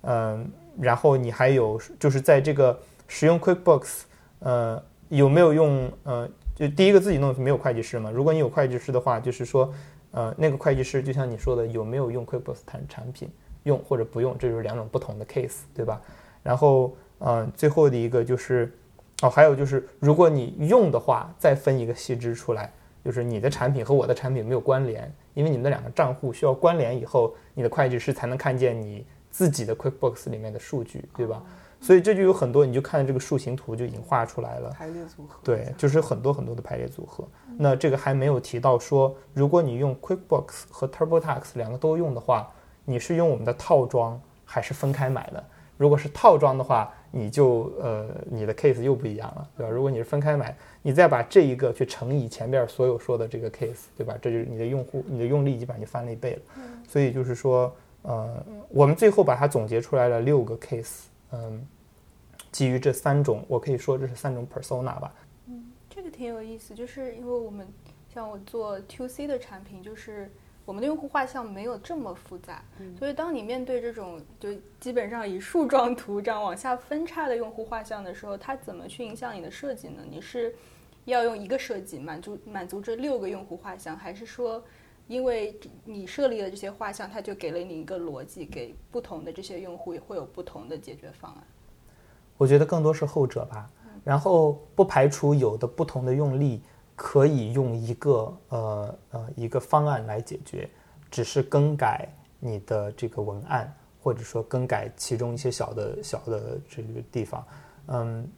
[0.00, 4.00] 嗯，然后你还有就是在这个使用 QuickBooks，
[4.38, 8.10] 呃，有没有用呃，就第一个自己弄是没有会计师嘛？
[8.10, 9.70] 如果你有会计师的话，就是说。
[10.12, 13.30] 呃，那个会计师就像你说的，有没有用 QuickBooks 产产品？
[13.64, 16.00] 用或者不用，这就是两种不同的 case，对吧？
[16.42, 18.72] 然后，嗯，最后的一个就是，
[19.20, 22.72] 哦，还有就是，如果你用的话，再分一个细支出来，
[23.04, 31.42] 就是你的产品和我的产品没有关联，因为你们的两个账户需要关联以后，你的会计师才能看见你自己的 QuickBooks 里面的数据，对吧？
[31.80, 34.68] 所以这就有很多，你就看这个树形图就已经画出来了。
[34.70, 35.38] 排列组合。
[35.42, 37.26] 对，就是很多很多的排列组合。
[37.56, 42.52] 那这个还没有提到说，如果你用 QuickBooks 和 TurboTax 两个都用的话，
[42.84, 45.42] 你是用我们的套装还是分开买的？
[45.78, 49.72] 如果是套装的话，你就呃你的 case 又不一样了，对吧？
[49.72, 54.14] 如果你是分开买，你再把这一个去乘以前边所有说的这个 case，对吧？
[54.20, 56.42] 这就是你的用户，你的用力基本上就翻了一倍了。
[56.86, 61.04] 所以就是说，呃，我们最后把它总结出来了六个 case。
[61.32, 61.66] 嗯，
[62.50, 65.14] 基于这三种，我可以说这是三种 persona 吧。
[65.46, 67.66] 嗯，这个挺有意思，就是因为我们
[68.12, 70.30] 像我做 to C 的产品，就是
[70.64, 72.62] 我们的用户画像没有这么复杂，
[72.98, 80.02] 所以当你面对这种就基本上以树状图这样往下分叉的用户画像的时候，它怎么去影响你的设计呢？
[80.08, 80.54] 你是
[81.04, 84.62] 要用一个设计满足满足这六个用户画像，还是说？
[85.10, 91.42] 因为你设立的这些画像，它就给了你一个逻辑，给不同的这些用户也会有不同的解决方案。
[92.36, 93.68] 我觉得更多是后者吧。
[94.04, 96.62] 然后不排除有的不同的用力
[96.94, 100.70] 可以用一个呃呃一个方案来解决，
[101.10, 102.08] 只是更改
[102.38, 107.44] 你的这个文案，或者说更改其中一些小的小的这个地方。
[107.88, 108.28] 嗯，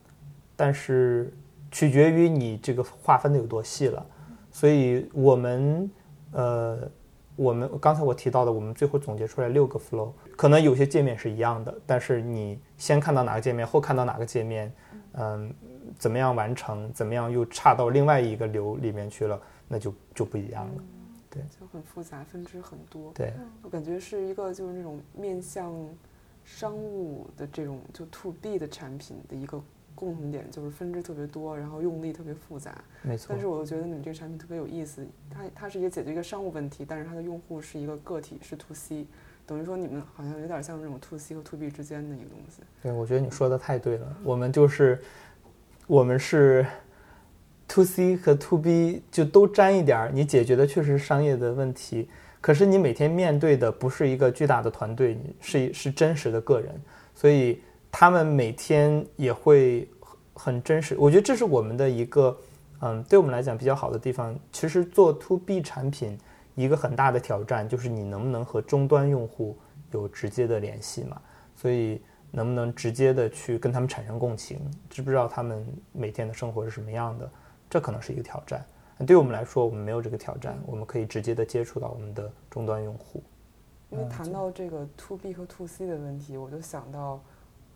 [0.57, 1.30] 但是
[1.70, 4.07] 取决于你这个划分的有多细了。
[4.51, 5.90] 所以我们。
[6.33, 6.91] 呃，
[7.37, 14.72] 我们刚才我提到的，我们最后总结出来六个 flow，可能有些界面是一样的，但是你先看到哪个界面，后看到哪个界面，
[15.12, 15.55] 嗯，
[15.99, 20.83] 怎么样完成，怎么样又差到另外一个流里面去了，那就就不一样了。
[21.30, 23.11] 对，就很复杂，分支很多。
[23.14, 25.72] 对，我感觉是一个就是那种面向
[26.45, 29.59] 商务的这种就 to B 的产品的一个
[29.95, 32.82] 共同点就是分支特别多，然后用力特别复杂。
[33.03, 33.40] 没错但。
[33.40, 39.07] 是我又觉得你们这个产品特别有意思，它它是一个解决一个商务问题，但是它的用户是一个个体，是 to C，
[39.47, 42.62] 等于说你们好像有点像这种 to C 和 to B 之间的一个东西。
[42.82, 44.16] 对，我觉得你说的太对了。
[44.22, 45.01] 我们就是，
[45.86, 46.66] 我们是
[47.68, 52.09] to C 和 to B 就都沾一点儿，你解决的确实是商业的问题，
[52.40, 56.74] 可是你每天面对的不是一个巨大的团队，你是是真实的个人，
[57.14, 57.61] 所以
[57.93, 60.97] 他们每天也会很很真实。
[60.99, 62.36] 我觉得这是我们的一个，
[62.80, 64.36] 嗯，对我们来讲比较好的地方。
[64.51, 66.18] 其实做 to B 产品
[66.57, 69.57] 一个很大的挑战就是你能不能和终端用户
[69.93, 71.22] 有直接的联系嘛，
[71.55, 72.03] 所以。
[72.34, 77.30] 能不能直接的去跟他们产生共情，知不知道他们每天的生活是什么样的，
[77.68, 78.64] 这可能是一个挑战。
[79.07, 83.22] 对我们来说，我们没有这个挑战，我们可以直接的接触到我们的终端用户。
[83.90, 87.22] 因为谈到这个 to B 和 to C 的问题，我就想到，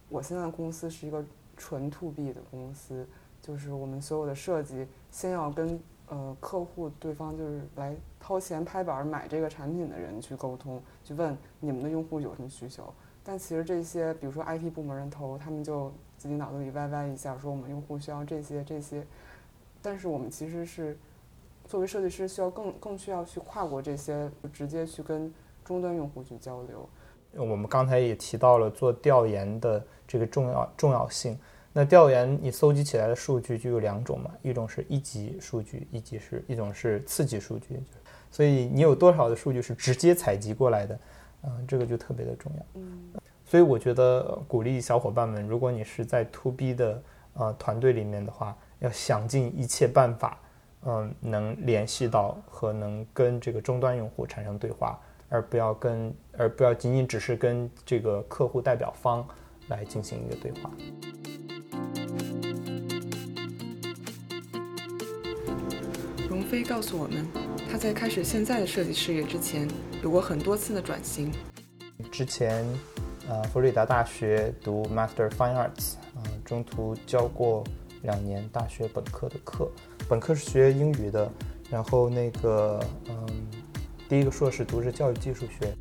[0.08, 1.24] 我现在公司是一个
[1.56, 3.06] 纯 to B 的公司，
[3.42, 12.92] 就是我们所有的设计先要跟呃客户对方就是来掏钱拍板买这个产品的人去沟通，去问你们的用户有什么需求。
[13.24, 19.04] 但其实这些，比如说 IT 部门人头，他们就自己脑子里歪歪一下，说我们用户需要这些这些。
[19.82, 20.96] 但是我们其实是
[21.64, 25.34] 作为设计师，需要更更需要去跨过这些，直接去跟
[25.64, 26.88] 终端用户去交流。
[27.38, 31.38] 我们刚才也提到了做调研的这个重要重要性。
[31.72, 37.80] 那调研你搜集起来的数据就有两种嘛，一种是一级数据，一级是一种是次级数据。
[38.30, 40.98] 所以你有多少的数据是直接采集过来的？
[41.44, 42.66] 嗯，这个就特别的重要。
[42.74, 43.12] 嗯，
[43.44, 47.02] 所以我觉得鼓励小伙伴们，如果你是在 To B 的
[47.34, 50.38] 呃团队里面的话，要想尽一切办法，
[50.86, 59.26] 嗯，能联系到和能跟这个终端用户产生对话，而不要跟而不要仅仅只是跟这个客户代表方
[59.68, 60.70] 来进行一个对话。
[66.28, 67.26] 荣飞告诉我们，
[67.70, 69.66] 他在开始现在的设计事业之前，
[70.02, 71.32] 有过很多次的转型。
[72.12, 72.64] 之前，
[73.28, 77.64] 呃，佛罗里达大学读 Master Fine Arts，啊、中途教过
[78.02, 79.70] 两年大学本科的课，
[80.08, 81.30] 本科是学英语的，
[81.70, 83.26] 然后那个，嗯，
[84.08, 85.74] 第一个硕士读是教育技术学。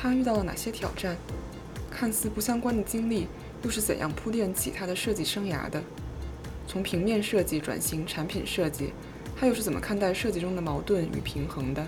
[0.00, 1.16] 他遇到了哪些挑战？
[1.90, 3.26] 看似不相关的经历，
[3.62, 5.82] 又是怎样铺垫起他的设计生涯的？
[6.68, 8.92] 从平面设计转型产品设计，
[9.36, 11.84] 他又是怎么看待设计中的矛盾与平衡的？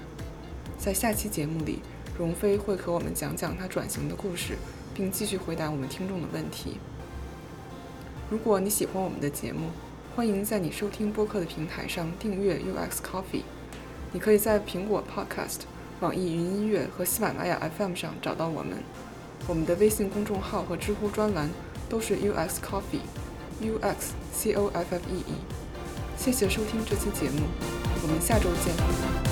[0.76, 1.78] 在下期节目里，
[2.18, 4.56] 荣飞会和我们讲讲他转型的故事，
[4.92, 6.78] 并继续回答我们听众的问题。
[8.28, 9.68] 如果你喜欢我们的节目，
[10.16, 13.44] 欢迎在你收听播客的平台上订阅 UX Coffee。
[14.12, 15.60] 你可以在苹果 Podcast、
[16.00, 18.78] 网易云音乐和喜马拉雅 FM 上找到我们。
[19.46, 21.50] 我们的微信公众号和知乎专栏
[21.88, 23.94] 都是 UX Coffee，UX
[24.32, 25.34] C O F F E E。
[26.16, 27.46] 谢谢收听这期节目，
[28.02, 29.29] 我们下周见。